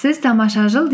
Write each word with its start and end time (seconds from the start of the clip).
сіз 0.00 0.18
тамаша 0.24 0.68
жыл 0.72 0.88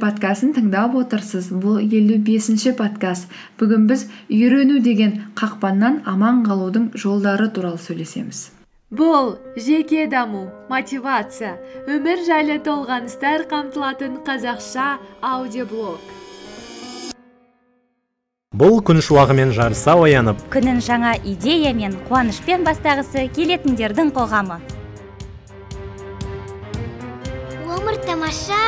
подкастын 0.00 0.50
тыңдап 0.56 0.94
отырсыз. 0.98 1.52
Бұл 1.52 1.78
елу 1.78 2.18
бесінші 2.18 2.72
подкаст. 2.74 3.28
Бүгін 3.58 3.86
біз 3.86 4.08
үйрену 4.28 4.80
деген 4.82 5.30
қақпаннан 5.38 6.02
аман 6.04 6.42
қалудың 6.42 6.90
жолдары 6.98 7.48
туралы 7.54 7.78
сөйлесеміз. 7.78 8.50
Бұл 8.90 9.38
жеке 9.54 10.08
даму 10.08 10.48
мотивация 10.68 11.54
өмір 11.86 12.24
жайлы 12.26 12.58
толғаныстар 12.58 13.46
қамтылатын 13.46 14.24
қазақша 14.26 14.96
аудиоблог. 15.22 16.00
Бұл 18.58 18.80
күн 18.82 18.98
шуағымен 18.98 19.52
жарыса 19.54 19.94
оянып 19.94 20.42
күнін 20.50 20.82
жаңа 20.82 21.14
идея 21.22 21.70
мен 21.76 21.94
қуанышпен 22.08 22.66
бастағысы 22.66 23.28
келетіндердің 23.36 24.10
қоғамы. 24.16 24.58
Тамаша! 28.06 28.62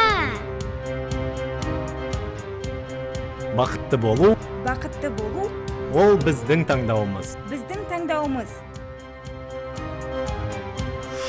Бақытты 3.56 3.98
болу. 3.98 4.36
Бақытты 4.66 5.10
болу. 5.18 5.48
Ол 5.94 6.16
біздің 6.24 6.66
таңдауымыз. 6.70 7.34
Біздің 7.50 7.82
таңдауымыз. 7.90 8.54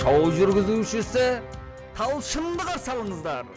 Шоу 0.02 0.32
жүргізушісі 0.38 1.28
талшынды 1.98 2.66
қарсы 2.66 2.94
алыңыздар 2.94 3.50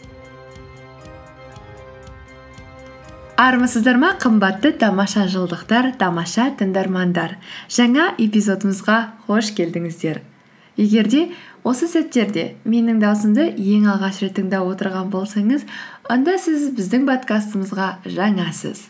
армысыздар 3.35 3.97
ма 3.99 4.13
қымбатты 4.19 4.71
тамаша 4.79 5.25
жылдықтар 5.27 5.91
тамаша 5.99 6.47
тыңдармандар. 6.59 7.35
Жаңа 7.67 8.13
эпизодымызға 8.21 8.97
қош 9.27 9.51
келдіңіздер. 9.57 10.21
Егер 10.79 11.09
де 11.11 11.25
осы 11.65 11.89
сәттерде 11.89 12.51
менің 12.69 12.99
даусымды 13.01 13.47
ең 13.57 13.87
алғаш 13.95 14.21
рет 14.21 14.35
тыңдап 14.37 14.67
отырған 14.69 15.09
болсаңыз 15.13 15.65
онда 16.13 16.37
сіз 16.41 16.69
біздің 16.77 17.07
подкастымызға 17.09 17.87
жаңасыз. 18.05 18.83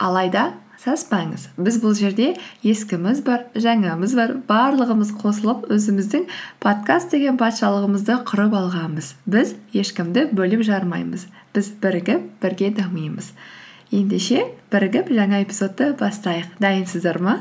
Алайда 0.00 0.54
саспаңыз. 0.80 1.48
Біз 1.60 1.78
бұл 1.82 1.94
жерде 1.96 2.30
ескіміз 2.64 3.20
бар 3.26 3.46
жаңамыз 3.52 4.14
бар 4.16 4.32
барлығымыз 4.48 5.12
қосылып 5.20 5.66
өзіміздің 5.72 6.26
подкаст 6.62 7.12
деген 7.12 7.36
патшалығымызды 7.40 8.20
құрып 8.28 8.56
алғанбыз. 8.60 9.12
Біз 9.28 9.54
ешкімді 9.76 10.28
бөліп 10.36 10.64
жармаймыз. 10.68 11.26
Біз 11.56 11.72
бірігіп 11.82 12.30
бірге 12.44 12.72
дамимыз. 12.76 13.32
Ендеше 13.92 14.46
бірігіп 14.72 15.12
жаңа 15.12 15.42
эпизодты 15.44 15.92
бастайық. 16.00 16.56
Дайынсыздар 16.60 17.20
ма? 17.22 17.38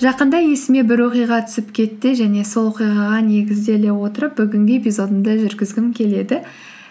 Жақында 0.00 0.38
есіме 0.40 0.80
бір 0.88 1.02
оқиға 1.10 1.42
түсіп 1.44 1.74
кетті 1.76 2.14
және 2.16 2.40
сол 2.48 2.70
оқиғаға 2.70 3.20
негізделе 3.26 3.92
отырып 3.92 4.38
бүгінгі 4.38 4.78
эпизодымды 4.80 5.34
жүргізгім 5.42 5.90
келеді. 5.96 6.38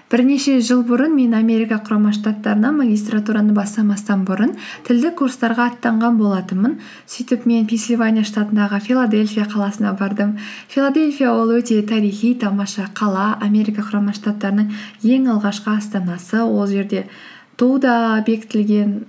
Бірнеше 0.10 0.56
жыл 0.66 0.84
бұрын 0.86 1.14
мен 1.14 1.34
америка 1.38 1.80
құрама 1.86 2.12
штаттарына 2.14 2.70
магистратураны 2.74 3.54
бастамастан 3.58 4.24
бұрын 4.30 4.56
тілдік 4.88 5.20
курстарға 5.22 5.68
аттанған 5.72 6.18
болатынмын. 6.22 6.76
Сөйтіп 7.10 7.46
мен 7.50 7.66
пенсильвания 7.70 8.26
штатындағы 8.26 8.80
филадельфия 8.86 9.46
қаласына 9.50 9.94
бардым. 9.98 10.36
Филадельфия 10.70 11.30
ол 11.34 11.54
өте 11.58 11.82
тарихи 11.82 12.36
тамаша 12.42 12.90
қала. 12.94 13.38
Америка 13.42 13.86
құрама 13.86 14.14
штаттарының 14.18 14.70
ең 15.02 15.30
алғашқы 15.34 15.78
астанасы 15.78 16.42
ол 16.42 16.66
жерде 16.68 17.08
ту 17.58 17.78
да 17.78 18.22
бекітілген 18.26 19.02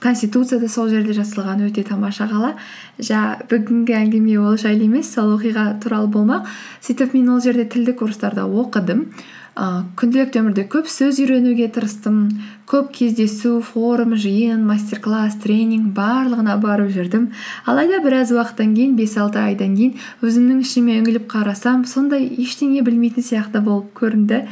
конституция 0.00 0.60
да 0.60 0.68
сол 0.68 0.88
жерде 0.88 1.16
жасалған 1.16 1.64
өте 1.68 1.84
тамаша 1.86 2.28
қала. 2.30 2.54
Бүгінгі 2.98 3.96
әңгіме 4.02 4.38
ол 4.42 4.56
жайлы 4.60 4.86
емес 4.86 5.14
сол 5.14 5.34
оқиға 5.38 5.80
туралы 5.82 6.08
болмақ. 6.12 6.46
Сөйтіп 6.82 7.14
мен 7.14 7.34
ол 7.34 7.40
жерде 7.40 7.64
тілдік 7.64 7.98
курстарда 8.02 8.46
оқыдым. 8.46 9.10
Ыыы 9.58 9.82
күнделікті 9.98 10.38
өмірде 10.38 10.62
көп 10.70 10.86
сөз 10.86 11.18
үйренуге 11.18 11.66
тырыстым. 11.74 12.28
Көп 12.70 12.92
кездесу 12.94 13.56
форум 13.58 14.14
жиын 14.14 14.62
мастер 14.62 15.00
класс 15.02 15.34
тренинг 15.42 15.90
барлығына 15.96 16.54
барып 16.62 16.92
жүрдім. 16.94 17.32
Алайда 17.66 17.98
біраз 18.04 18.30
уақыттан 18.30 18.76
кейін 18.76 18.94
бес 18.94 19.16
алты 19.18 19.42
айдан 19.42 19.74
кейін 19.74 19.98
өзімнің 20.22 20.62
ішіме 20.62 21.00
үңіліп 21.00 21.26
қарасам 21.32 21.82
сондай 21.90 22.28
ештеңе 22.38 22.84
білмейтін 22.86 23.26
сияқты 23.26 23.64
болып 23.66 23.90
көрінді. 23.98 24.44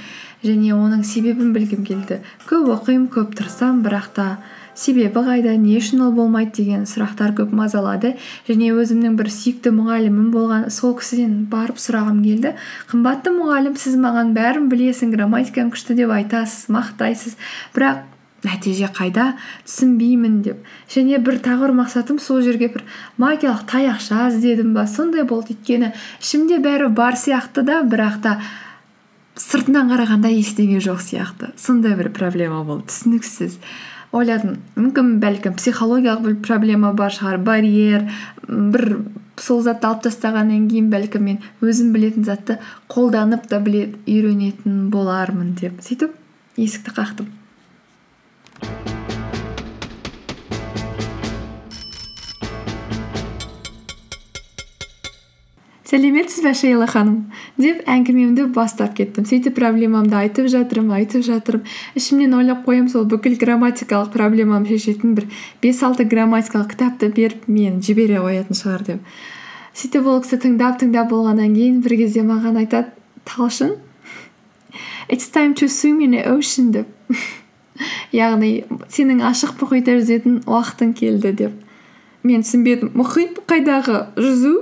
Және 0.42 0.74
оның 0.74 1.06
себебін 1.06 1.54
білгім 1.54 1.86
келді. 1.86 2.18
Көп 2.50 2.66
оқимын 2.74 3.06
көп 3.06 3.38
тырысамын 3.38 3.86
бірақ 3.86 4.10
та 4.18 4.26
себебі 4.76 5.22
қайда 5.26 5.56
не 5.58 5.76
үшін 5.80 6.04
ол 6.06 6.12
болмайды 6.16 6.62
деген 6.62 6.84
сұрақтар 6.88 7.32
көп 7.38 7.54
мазалады. 7.56 8.14
Және 8.48 8.72
өзімнің 8.76 9.16
бір 9.18 9.30
сүйікті 9.32 9.72
мұғалімім 9.76 10.28
болған 10.34 10.66
сол 10.70 10.96
кісіден 10.98 11.46
барып 11.52 11.80
сұрағым 11.80 12.20
келді. 12.24 12.52
Қымбатты 12.90 13.32
мұғалім 13.36 13.78
сіз 13.80 13.96
маған 14.02 14.34
бәрін 14.36 14.68
білесің 14.72 15.14
грамматикаң 15.16 15.72
күшті 15.74 15.96
деп 15.96 16.12
айтасыз 16.16 16.68
мақтайсыз. 16.76 17.38
Бірақ 17.74 18.04
нәтиже 18.46 18.90
қайда? 18.94 19.32
Түсінбеймін 19.66 20.42
деп. 20.44 20.60
Және 20.92 21.18
бір 21.24 21.40
тағы 21.44 21.72
мақсатым 21.76 22.20
сол 22.22 22.42
жерге 22.44 22.68
бір 22.74 22.84
магиялық 23.18 23.64
таяқша 23.70 24.28
іздедім 24.30 24.74
ба? 24.76 24.86
Сондай 24.86 25.24
болды 25.24 25.56
өйткені 25.56 25.92
ішімде 26.20 26.60
бәрі 26.62 26.92
бар 26.94 27.18
сияқты 27.18 27.64
да 27.66 27.80
бірақ 27.82 28.20
та 28.22 28.36
сыртынан 29.36 29.90
қарағанда 29.92 30.30
ештеңе 30.32 30.80
жоқ 30.84 31.02
сияқты. 31.02 31.52
Сондай 31.56 31.96
бір 31.98 32.12
проблема 32.14 32.62
болды. 32.64 32.88
Түсініксіз. 32.92 33.58
Ойладым. 34.12 34.58
Мүмкін 34.76 35.16
бәлкім 35.22 35.56
психологиялық 35.58 36.26
бір 36.26 36.36
проблема 36.46 36.92
бар 36.96 37.14
шығар 37.14 37.40
барьер 37.46 38.06
бір 38.46 38.98
сол 39.40 39.62
затты 39.64 39.88
алып 39.88 40.04
тастағаннан 40.06 40.68
кейін 40.70 40.90
бәлкім 40.92 41.26
мен 41.28 41.40
өзім 41.64 41.92
білетін 41.96 42.26
затты 42.28 42.58
қолданып 42.92 43.48
та 43.50 43.60
біле 43.60 43.88
үйренетін 44.06 44.86
болармын 44.94 45.54
деп. 45.60 45.82
Сөйтіп 45.84 46.14
есікті 46.56 46.96
қақтым. 46.96 48.95
Сәлеметсіз 55.86 56.42
бе 56.42 56.52
шейла 56.58 56.86
ханым? 56.90 57.30
деп 57.58 57.84
әңгімемді 57.86 58.48
бастап 58.54 58.96
кеттім. 58.98 59.26
Сөйтіп 59.28 59.54
проблемамды 59.58 60.16
айтып 60.18 60.50
жатырмын 60.50 60.98
айтып 60.98 61.22
жатырмын. 61.26 61.64
Ішімнен 61.94 62.34
ойлап 62.34 62.66
қоямын 62.66 62.90
сол 62.90 63.06
бүкіл 63.06 63.38
грамматикалық 63.38 64.10
проблемамды 64.14 64.74
шешетін 64.74 65.14
бір 65.14 65.28
бес 65.62 65.82
алты 65.86 66.04
грамматикалық 66.04 66.74
кітапты 66.74 67.12
беріп 67.14 67.46
мен 67.46 67.80
жібере 67.80 68.18
қоятын 68.18 68.58
шығар 68.58 68.86
деп. 68.90 69.16
Сөйтіп 69.76 70.06
ол 70.10 70.22
кісі 70.24 70.40
тыңдап 70.42 70.80
тыңдап 70.82 71.10
болғаннан 71.12 71.54
кейін 71.54 71.82
бір 71.84 71.98
кезде 72.02 72.26
маған 72.26 72.58
айтады 72.64 72.90
талшын 73.28 73.76
it's 75.08 75.28
time 75.28 75.54
to 75.54 75.68
swim 75.68 76.00
in 76.00 76.10
the 76.12 76.24
ocean 76.26 76.72
деп. 76.72 76.88
Яғни 78.16 78.64
сенің 78.90 79.22
ашық 79.28 79.58
мұхитта 79.60 79.98
жүзетін 80.00 80.42
уақытың 80.48 80.94
келді 80.96 81.32
деп. 81.42 81.65
Мен 82.26 82.42
түсінбедім. 82.44 82.92
Мұхит 82.98 83.38
қайдағы 83.48 84.00
жүзу? 84.18 84.54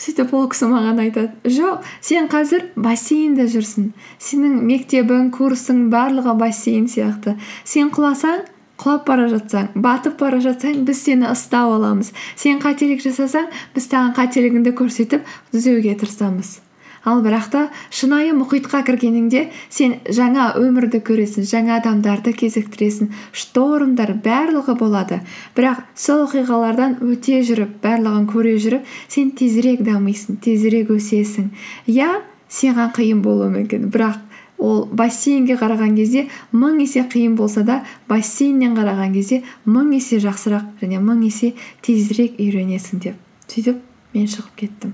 Сөйтіп 0.00 0.32
ол 0.36 0.46
кісі 0.52 0.70
маған 0.70 1.02
айтады. 1.04 1.34
Жоқ 1.44 1.84
сен 2.04 2.30
қазір 2.32 2.70
бассейнде 2.76 3.48
жүрсің. 3.52 3.90
Сенің 4.20 4.62
мектебің 4.68 5.28
курсың 5.36 5.88
барлығы 5.92 6.36
бассейн 6.40 6.88
сияқты. 6.90 7.36
Сен 7.64 7.92
құласаң 7.94 8.46
құлап 8.80 9.04
бара 9.08 9.28
жатсаң 9.28 9.74
батып 9.76 10.16
бара 10.22 10.40
жатсаң 10.40 10.86
біз 10.88 11.04
сені 11.04 11.28
ұстап 11.34 11.74
аламыз. 11.76 12.14
Сен 12.40 12.62
қателік 12.64 13.04
жасасаң 13.04 13.52
біз 13.76 13.90
саған 13.92 14.16
қателігіңді 14.16 14.74
көрсетіп 14.80 15.28
түзеуге 15.52 15.96
тырысамыз 16.00 16.58
ал 17.04 17.22
бірақ 17.24 17.46
та 17.52 17.62
шынайы 17.94 18.32
мұхитқа 18.36 18.82
кіргеніңде 18.84 19.46
сен 19.72 19.96
жаңа 20.06 20.50
өмірді 20.60 21.00
көресің 21.06 21.46
жаңа 21.48 21.78
адамдарды 21.80 22.34
кезіктіресің. 22.36 23.10
Штормдар 23.32 24.12
барлығы 24.24 24.76
болады. 24.78 25.20
Бірақ 25.56 25.84
сол 25.94 26.26
оқиғалардан 26.26 26.98
өте 27.04 27.40
жүріп 27.46 27.78
барлығын 27.84 28.26
көре 28.30 28.56
жүріп 28.60 28.88
сен 29.08 29.30
тезірек 29.36 29.84
дамисың 29.86 30.40
тезірек 30.44 30.92
өсесің. 30.92 31.52
Иә 31.88 32.20
саған 32.50 32.92
қиын 32.96 33.22
болуы 33.24 33.48
мүмкін. 33.54 33.88
Бірақ 33.92 34.18
ол 34.60 34.84
бассейнге 34.92 35.56
қараған 35.56 35.96
кезде 35.96 36.26
мың 36.52 36.82
есе 36.82 37.06
қиын 37.08 37.36
болса 37.38 37.64
да 37.64 37.80
бассейннен 38.10 38.76
қараған 38.76 39.14
кезде 39.16 39.42
мың 39.64 39.94
есе 39.96 40.20
жақсырақ 40.20 40.82
және 40.82 41.00
мың 41.00 41.24
есе 41.24 41.54
тезірек 41.86 42.36
үйренесің 42.36 43.06
деп. 43.06 43.16
Сөйтіп 43.48 43.80
мен 44.14 44.28
шығып 44.28 44.60
кеттім. 44.60 44.92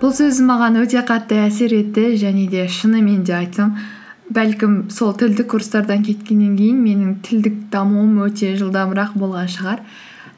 Бұл 0.00 0.14
сөз 0.16 0.38
маған 0.48 0.78
өте 0.80 1.02
қатты 1.04 1.36
әсер 1.44 1.74
етті 1.76 2.14
және 2.16 2.46
де 2.48 2.62
шынымен 2.72 3.20
де 3.28 3.34
айтсам 3.36 3.74
бәлкім 4.32 4.76
сол 4.88 5.10
тілдік 5.12 5.50
курстардан 5.52 6.00
кеткеннен 6.06 6.54
кейін 6.56 6.78
менің 6.80 7.18
тілдік 7.26 7.58
дамуым 7.74 8.14
өте 8.24 8.54
жылдамырақ 8.56 9.18
болған 9.20 9.50
шығар. 9.52 9.82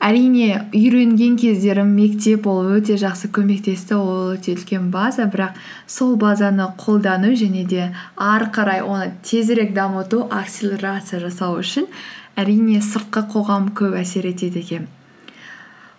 Әрине 0.02 0.64
үйренген 0.74 1.36
кездерім 1.38 1.92
мектеп 1.94 2.48
ол 2.50 2.72
өте 2.74 2.96
жақсы 2.98 3.30
көмектесті 3.36 4.00
ол 4.00 4.32
өте 4.32 4.56
үлкен 4.56 4.88
база 4.90 5.28
бірақ 5.30 5.60
сол 5.86 6.16
базаны 6.18 6.66
қолдану 6.80 7.30
және 7.38 7.62
де 7.62 7.92
ары 8.16 8.48
қарай 8.50 8.82
оны 8.82 9.12
тезірек 9.22 9.76
дамыту 9.76 10.24
акселерация 10.26 11.20
жасау 11.22 11.60
үшін 11.62 11.86
әрине 12.34 12.80
сыртқы 12.82 13.28
қоғам 13.30 13.70
көп 13.78 13.94
әсер 14.00 14.26
етеді 14.26 14.64
екен. 14.66 14.90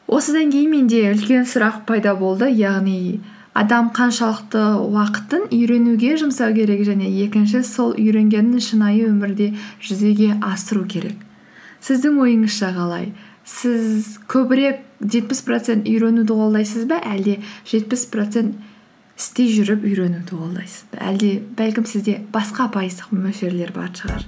Осыдан 0.07 0.51
кейін 0.51 0.75
менде 0.75 1.05
үлкен 1.13 1.47
сұрақ 1.47 1.85
пайда 1.87 2.11
болды 2.19 2.51
яғни 2.51 3.21
адам 3.53 3.91
қаншалықты 3.93 4.63
уақытын 4.81 5.47
үйренуге 5.53 6.15
жұмсау 6.21 6.55
керек 6.57 6.81
және 6.87 7.09
екінші 7.25 7.61
сол 7.67 7.93
үйренгенін 7.93 8.61
шынайы 8.63 9.05
өмірде 9.11 9.53
жүзеге 9.83 10.39
асыру 10.41 10.87
керек. 10.89 11.15
Сіздің 11.83 12.19
ойыңызша 12.23 12.73
қалай 12.73 13.11
сіз 13.45 14.17
көбірек 14.31 14.81
жетпіс 15.03 15.43
процент 15.45 15.89
үйренуді 15.89 16.33
қолдайсыз 16.33 16.87
ба? 16.89 17.01
Әлде 17.03 17.41
жетпіс 17.69 18.07
процент 18.11 18.55
істей 19.19 19.51
жүріп 19.53 19.83
үйренуді 19.85 20.39
қолдайсыз 20.39 20.87
ба? 20.93 21.03
Әлде 21.11 21.35
бәлкім 21.57 21.85
сізде 21.89 22.21
басқа 22.33 22.71
пайыздық 22.73 23.11
мөлшерлер 23.13 23.75
бар 23.75 23.91
шығар? 23.99 24.25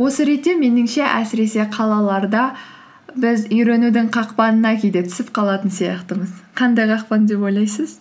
Осы 0.00 0.24
ретте 0.28 0.54
меніңше 0.56 1.04
әсіресе 1.04 1.66
қалаларда 1.74 2.50
біз 3.20 3.48
үйренудің 3.50 4.08
қақпанына 4.14 4.76
кейде 4.80 5.02
түсіп 5.06 5.32
қалатын 5.36 5.72
сияқтымыз. 5.74 6.32
Қандай 6.56 6.88
қақпан 6.90 7.26
деп 7.28 7.42
ойлайсыз? 7.44 7.98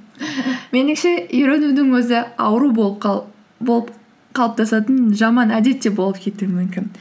Меніңше 0.74 1.12
үйренудің 1.34 1.92
өзі 1.98 2.22
ауру 2.38 2.70
болып, 2.72 2.98
қал, 3.02 3.24
болып 3.60 3.92
қалыптасатын 4.34 5.12
жаман 5.18 5.52
әдет 5.54 5.82
те 5.84 5.92
болып 5.94 6.22
кетуі 6.24 6.48
мүмкін. 6.52 6.92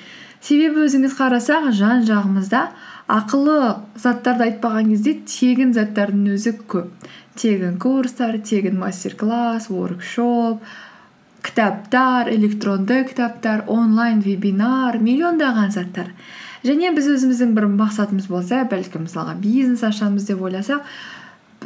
Себебі 0.44 0.84
өзіңіз 0.90 1.14
қарасақ 1.16 1.70
жан 1.78 2.04
жағымызда 2.08 2.66
ақылы 3.14 3.60
заттарды 3.96 4.50
айтпаған 4.50 4.90
кезде 4.92 5.14
тегін 5.30 5.72
заттардың 5.78 6.34
өзі 6.36 6.58
көп. 6.68 6.90
Тегін 7.40 7.78
курстар 7.82 8.36
тегін 8.44 8.76
мастер 8.82 9.16
класс 9.20 9.70
воркшоп 9.72 10.66
кітаптар 11.44 12.32
электронды 12.32 13.04
кітаптар 13.10 13.66
онлайн 13.68 14.22
вебинар 14.24 15.00
миллиондаған 15.00 15.72
заттар. 15.76 16.14
Және 16.64 16.94
біз 16.96 17.10
өзіміздің 17.18 17.52
бір 17.58 17.68
мақсатымыз 17.76 18.30
болса 18.32 18.64
бәлкім 18.72 19.04
мысалға 19.08 19.36
бизнес 19.44 19.84
ашамыз 19.84 20.30
деп 20.30 20.42
ойласақ 20.42 20.88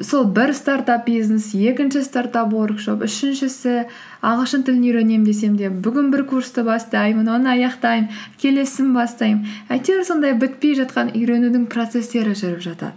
сол 0.03 0.25
бір 0.25 0.53
стартап 0.53 1.05
бизнес 1.05 1.53
екінші 1.53 2.03
стартап 2.05 2.51
воркшоп 2.53 3.05
үшіншісі 3.05 3.87
ағылшын 4.21 4.65
тілін 4.67 4.85
үйренемін 4.89 5.25
десем 5.25 5.57
де 5.57 5.69
бүгін 5.69 6.11
бір 6.13 6.25
курсты 6.29 6.65
бастаймын 6.65 7.29
оны 7.33 7.53
аяқтаймын 7.55 8.09
келесін 8.41 8.93
бастаймын. 8.97 9.45
Әйтеуір 9.69 10.05
сондай 10.05 10.37
бітпей 10.37 10.77
жатқан 10.81 11.13
үйренудің 11.13 11.67
процесстері 11.73 12.37
жүріп 12.37 12.63
жатады. 12.65 12.93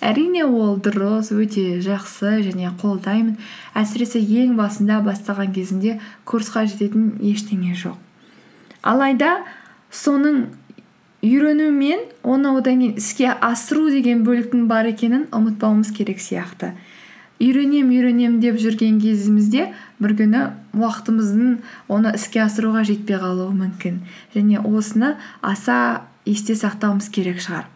Әрине 0.00 0.44
ол 0.44 0.78
дұрыс 0.82 1.32
өте 1.34 1.80
жақсы 1.84 2.40
және 2.46 2.72
қолдаймын. 2.80 3.36
Әсіресе 3.74 4.20
ең 4.20 4.56
басында 4.58 5.00
бастаған 5.06 5.52
кезінде 5.54 5.98
курсқа 6.24 6.66
жететін 6.66 7.14
ештеңе 7.20 7.76
жоқ. 7.78 7.96
Алайда 8.82 9.42
соның 9.90 10.46
үйрену 11.22 11.70
мен 11.70 12.00
оны 12.22 12.50
одан 12.58 12.80
кейін 12.82 12.96
іске 12.98 13.30
асыру 13.30 13.90
деген 13.94 14.24
бөліктің 14.26 14.66
бар 14.66 14.90
екенін 14.90 15.28
ұмытпауымыз 15.30 15.92
керек 15.94 16.18
сияқты. 16.20 16.72
Үйренем 17.42 17.90
үйренем 17.90 18.40
деп 18.42 18.58
жүрген 18.62 19.00
кезімізде 19.02 19.68
бір 20.02 20.12
күні 20.18 20.42
уақытымыздың 20.78 21.56
оны 21.90 22.12
іске 22.18 22.42
асыруға 22.44 22.84
жетпей 22.86 23.18
қалуы 23.22 23.50
мүмкін. 23.54 24.00
Және 24.34 24.62
осыны 24.62 25.16
аса 25.42 26.06
есте 26.28 26.54
сақтауымыз 26.54 27.08
керек 27.12 27.40
шығар. 27.42 27.66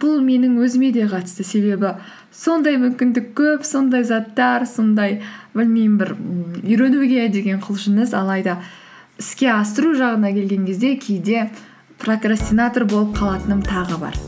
Бұл 0.00 0.20
менің 0.24 0.58
өзіме 0.64 0.90
де 0.92 1.06
қатысты 1.08 1.46
себебі 1.46 1.94
сондай 2.34 2.76
мүмкіндік 2.82 3.32
көп 3.38 3.64
сондай 3.64 4.04
заттар 4.04 4.66
сондай 4.68 5.22
білмеймін 5.54 5.96
бір 6.00 6.14
үйренуге 6.64 7.28
деген 7.32 7.62
құлшыныс 7.64 8.14
алайда 8.16 8.58
іске 9.18 9.50
асыру 9.54 9.94
жағына 9.96 10.34
келген 10.36 10.68
кезде 10.68 10.96
кейде 11.00 11.48
прокрастинатор 12.02 12.84
болып 12.84 13.16
қалатыным 13.16 13.64
тағы 13.64 14.00
бар. 14.02 14.20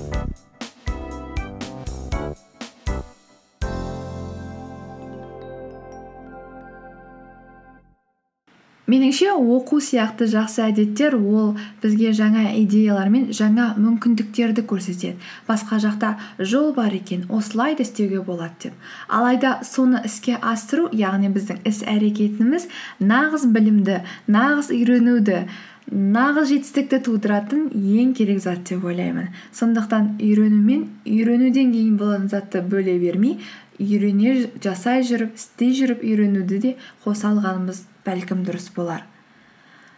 Меніңше 8.90 9.32
оқу 9.34 9.80
сияқты 9.82 10.28
жақсы 10.30 10.62
әдеттер 10.68 11.16
ол 11.18 11.54
бізге 11.82 12.12
жаңа 12.16 12.52
идеялар 12.62 13.10
мен 13.10 13.28
жаңа 13.34 13.72
мүмкіндіктерді 13.76 14.64
көрсетеді. 14.70 15.16
Басқа 15.48 15.80
жақта 15.82 16.14
жол 16.38 16.72
бар 16.74 16.94
екен 16.94 17.26
осылай 17.28 17.76
да 17.76 17.82
істеуге 17.82 18.22
болады 18.22 18.68
деп. 18.68 18.74
Алайда 19.08 19.60
соны 19.66 20.02
іске 20.06 20.38
асыру 20.40 20.88
яғни 20.92 21.32
біздің 21.34 21.64
іс 21.66 21.82
әрекетіміз 21.86 22.68
нағыз 23.00 23.48
білімді 23.52 24.02
нағыз 24.30 24.70
үйренуді 24.74 25.46
нағыз 25.86 26.48
жетістікті 26.50 26.98
тудыратын 27.06 27.68
ең 27.70 28.14
керек 28.18 28.40
зат 28.42 28.64
деп 28.66 28.84
ойлаймын. 28.84 29.28
Сондықтан 29.54 30.16
үйрену 30.18 30.58
мен 30.58 30.88
үйренуден 31.06 31.70
кейін 31.74 31.94
болатын 32.00 32.26
затты 32.32 32.62
бөле 32.62 32.96
бермей 32.98 33.38
үйрене 33.80 34.50
жасай 34.62 35.02
жүріп 35.06 35.36
істей 35.38 35.72
жүріп 35.76 36.04
үйренуді 36.06 36.60
де 36.62 36.76
қоса 37.04 37.30
алғанымыз 37.32 37.82
бәлкім 38.06 38.44
дұрыс 38.46 38.70
болар. 38.76 39.04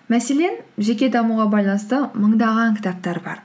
Мәселен 0.08 0.62
жеке 0.80 1.10
дамуға 1.12 1.48
байланысты 1.52 2.00
мыңдаған 2.16 2.78
кітаптар 2.78 3.20
бар. 3.24 3.42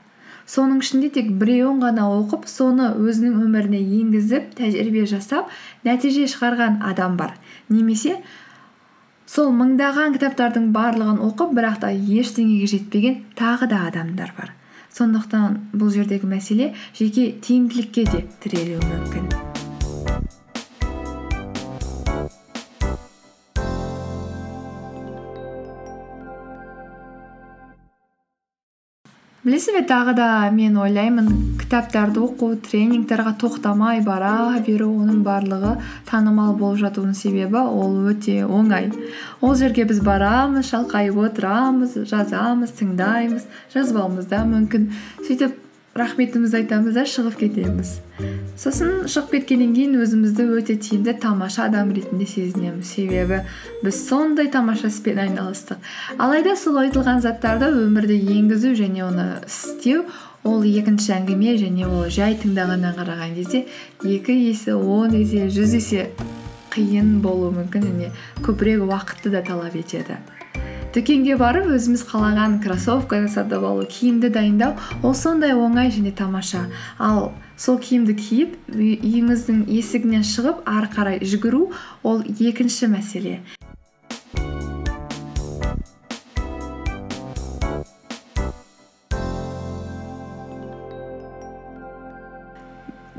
Соның 0.48 0.80
ішінде 0.84 1.08
тек 1.12 1.30
біреуін 1.40 1.80
ғана 1.80 2.06
оқып 2.18 2.44
соны 2.48 2.90
өзінің 3.00 3.38
өміріне 3.44 3.80
енгізіп 4.00 4.50
тәжірибе 4.58 5.06
жасап 5.08 5.52
нәтиже 5.84 6.26
шығарған 6.32 6.82
адам 6.84 7.16
бар. 7.20 7.32
Немесе 7.72 8.18
сол 9.26 9.52
мыңдаған 9.56 10.18
кітаптардың 10.18 10.68
барлығын 10.76 11.22
оқып 11.30 11.56
бірақ 11.56 11.80
та 11.86 11.92
ештеңеге 11.94 12.68
жетпеген 12.76 13.18
тағы 13.40 13.70
да 13.72 13.86
адамдар 13.88 14.36
бар. 14.36 14.52
Сондықтан 14.94 15.58
бұл 15.72 15.90
жердегі 15.96 16.28
мәселе 16.30 16.70
жеке 16.94 17.32
тиімділікке 17.40 18.06
де 18.12 18.24
тірелуі 18.44 18.84
мүмкін. 18.84 19.53
Білесіз 29.44 29.74
бе 29.76 29.80
тағы 29.84 30.14
да 30.16 30.26
мен 30.56 30.78
ойлаймын 30.80 31.26
кітаптарды 31.60 32.22
оқу 32.24 32.54
тренингтерға 32.64 33.34
тоқтамай 33.42 34.00
бара 34.06 34.54
беру 34.64 34.86
оның 35.02 35.18
барлығы 35.26 35.74
танымал 36.08 36.54
болып 36.56 36.80
жатуының 36.80 37.16
себебі 37.18 37.60
ол 37.60 37.98
өте 38.12 38.38
оңай. 38.46 38.88
Ол 39.44 39.52
жерге 39.60 39.84
біз 39.90 40.00
барамыз 40.06 40.70
шалқайып 40.70 41.20
отырамыз 41.26 41.98
жазамыз 42.08 42.72
тыңдаймыз 42.80 43.44
жазбауымыз 43.76 44.32
да 44.32 44.46
мүмкін. 44.48 44.88
Сөйтіп 45.28 45.60
рахметімізді 45.94 46.56
айтамыз 46.62 46.94
да 46.94 47.04
шығып 47.06 47.38
кетеміз. 47.38 47.98
Сосын 48.58 49.06
шығып 49.10 49.30
кеткеннен 49.38 49.72
кейін 49.76 49.96
өзімізді 50.02 50.46
өте 50.58 50.76
тиімді 50.78 51.14
тамаша 51.22 51.68
адам 51.68 51.92
ретінде 51.94 52.26
сезінеміз. 52.26 52.90
Себебі 52.90 53.40
біз 53.82 54.00
сондай 54.08 54.50
тамаша 54.50 54.90
іспен 54.90 55.22
айналыстық. 55.22 55.78
Алайда 56.18 56.56
сол 56.58 56.78
айтылған 56.82 57.22
заттарды 57.22 57.70
өмірде 57.86 58.18
енгізу 58.18 58.74
және 58.74 59.06
оны 59.06 59.26
істеу 59.46 60.04
ол 60.44 60.62
екінші 60.66 61.14
әңгіме 61.18 61.56
және 61.62 61.86
ол 61.88 62.08
жай 62.10 62.34
тыңдағаннан 62.42 62.98
қараған 62.98 63.34
кезде 63.38 63.64
екі 64.02 64.34
есе 64.50 64.74
он 64.74 65.14
есе 65.14 65.48
жүз 65.48 65.78
есе 65.78 66.08
қиын 66.74 67.20
болуы 67.22 67.52
мүмкін 67.54 67.86
және 67.86 68.10
көбірек 68.42 68.82
уақытты 68.88 69.30
да 69.30 69.42
талап 69.46 69.76
етеді. 69.78 70.18
Дүкенге 70.94 71.34
барып 71.34 71.72
өзіміз 71.74 72.04
қалаған 72.06 72.60
кроссовканы 72.62 73.26
сатып 73.32 73.64
алу 73.66 73.82
киімді 73.90 74.28
дайындау 74.30 74.76
ол 75.02 75.14
сондай 75.18 75.50
оңай 75.58 75.90
және 75.90 76.12
тамаша. 76.14 76.68
Ал 77.02 77.32
сол 77.58 77.80
киімді 77.82 78.14
киіп 78.14 78.54
үйіңіздің 78.70 79.64
есігінен 79.74 80.22
шығып 80.22 80.62
ары 80.70 80.90
қарай 80.94 81.18
жүгіру 81.26 81.66
ол 82.06 82.22
екінші 82.22 82.92
мәселе. 82.94 83.40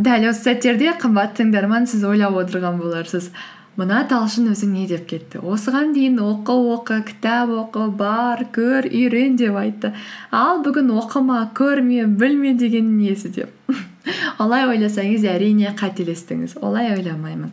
Дәл 0.05 0.29
осы 0.29 0.47
сәттерде 0.47 0.95
қымбатты 1.01 1.41
тыңдарман 1.41 1.87
сіз 1.91 2.03
ойлап 2.07 2.35
отырған 2.39 2.79
боларсыз. 2.79 3.31
Мына 3.79 4.03
талшын 4.09 4.49
өзі 4.53 4.69
не 4.71 4.85
деп 4.87 5.05
кетті? 5.09 5.41
Осыған 5.43 5.93
дейін 5.95 6.19
оқы 6.23 6.55
оқы 6.75 7.01
кітап 7.09 7.51
оқы 7.51 7.89
бар 7.99 8.45
көр 8.55 8.87
үйрен 8.89 9.35
деп 9.39 9.57
айтты. 9.59 9.93
Ал 10.31 10.63
бүгін 10.65 10.93
оқыма 10.95 11.41
көрме 11.57 12.05
білме 12.05 12.53
деген 12.53 12.95
несі 12.97 13.33
деп. 13.35 13.51
Олай 14.43 14.67
ойласаңыз 14.69 15.27
әрине 15.27 15.73
қателестіңіз. 15.79 16.57
Олай 16.61 16.93
ойламаймын. 16.95 17.51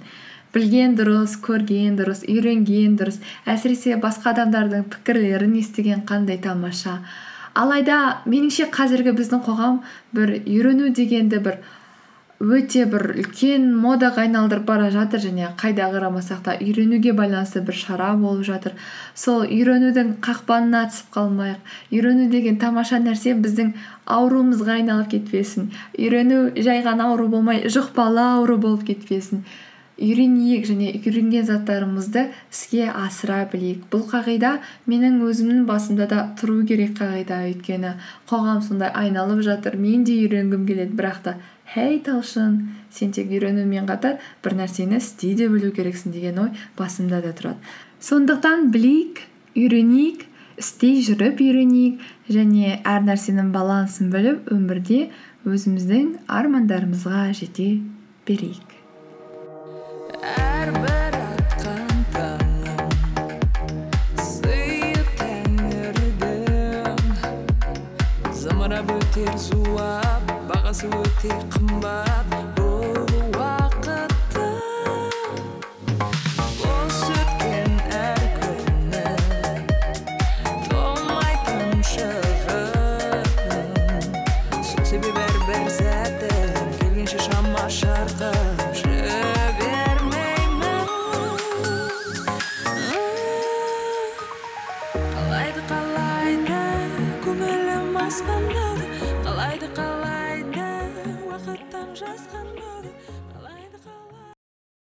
Білген 0.52 0.97
дұрыс 0.99 1.38
көрген 1.41 1.95
дұрыс 1.97 2.26
үйренген 2.29 2.99
дұрыс. 3.00 3.21
Әсіресе 3.49 3.97
басқа 4.00 4.35
адамдардың 4.35 4.85
пікірлерін 4.93 5.55
естіген 5.62 6.02
қандай 6.09 6.37
тамаша. 6.45 6.99
Алайда 7.57 8.23
меніңше 8.29 8.69
қазіргі 8.73 9.14
біздің 9.17 9.43
қоғам 9.47 9.81
бір 10.17 10.38
үйрену 10.43 10.93
дегенді 10.97 11.41
бір 11.45 11.59
өте 12.43 12.83
бір 12.91 13.05
үлкен 13.23 13.69
модаға 13.79 14.25
айналдырып 14.25 14.65
бара 14.67 14.89
жатыр 14.91 15.23
және 15.23 15.53
қайда 15.61 15.87
қарамасақ 15.95 16.41
та 16.43 16.57
үйренуге 16.59 17.13
байланысты 17.15 17.63
бір 17.63 17.79
шара 17.79 18.11
болып 18.19 18.43
жатыр. 18.49 18.75
Сол 19.15 19.45
үйренудің 19.47 20.17
қақпанына 20.27 20.83
түсіп 20.91 21.13
қалмайық. 21.15 21.61
Үйрену 21.95 22.29
деген 22.33 22.59
тамаша 22.59 22.99
нәрсе 22.99 23.37
біздің 23.39 23.75
ауруымызға 24.07 24.81
айналып 24.81 25.13
кетпесін. 25.15 25.71
Үйрену 25.99 26.49
жай 26.59 26.83
ғана 26.83 27.13
ауру 27.13 27.29
болмай 27.29 27.63
жұқпалы 27.71 28.27
ауру 28.41 28.59
болып 28.59 28.89
кетпесін. 28.91 29.45
Үйренейік 30.01 30.65
және 30.67 30.91
үйренген 30.97 31.45
заттарымызды 31.47 32.29
іске 32.51 32.89
асыра 32.89 33.43
білейік. 33.53 33.85
Бұл 33.93 34.07
қағида 34.11 34.57
менің 34.89 35.21
өзімнің 35.27 35.67
басымда 35.69 36.09
да 36.09 36.23
тұру 36.41 36.63
керек 36.69 36.97
қағида 36.99 37.43
өйткені 37.51 37.93
қоғам 38.31 38.63
сондай 38.65 38.93
айналып 38.95 39.43
жатыр 39.45 39.77
мен 39.77 40.05
де 40.09 40.17
үйренгім 40.25 40.67
келеді. 40.67 40.97
Бірақ 40.97 41.23
та 41.23 41.37
хей 41.75 42.01
талшын 42.01 42.59
сен 42.91 43.13
тек 43.13 43.31
үйренумен 43.31 43.87
қатар 43.89 44.19
бір 44.45 44.59
нәрсені 44.63 44.99
істей 45.01 45.37
де 45.37 45.49
білу 45.53 45.73
керексің 45.77 46.17
деген 46.17 46.41
ой 46.47 46.51
басымда 46.79 47.23
да 47.25 47.33
тұрады. 47.37 47.61
Сондықтан 48.01 48.71
білейік 48.73 49.23
үйренейік 49.57 50.27
істей 50.59 51.01
жүріп 51.05 51.41
үйренейік 51.45 52.03
және 52.33 52.81
әр 52.85 53.05
нәрсенің 53.07 53.53
балансын 53.55 54.13
біліп 54.13 54.53
өмірде 54.53 55.07
өзіміздің 55.49 56.13
армандарымызға 56.29 57.31
жете 57.37 57.75
берейік. 58.29 58.72
Әрбір 60.31 61.17
атқан 61.19 62.02
таңым 62.14 62.93
сыйы 64.23 65.00
тәңірдің 65.19 66.47
зымырап 68.43 68.93
өтер 68.97 69.35
зулап 69.47 70.31
бағасы 70.52 70.87
өте 71.00 71.33
қымбат 71.57 72.37
бұл 72.61 73.02
уақыттың 73.33 74.61
бос 76.62 77.02